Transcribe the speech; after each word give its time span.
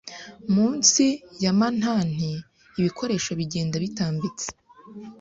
Munsi 0.55 1.05
ya 1.43 1.51
mantanti 1.59 2.29
ibikoresho 2.79 3.31
bigenda 3.39 3.75
bitambitse 3.83 4.47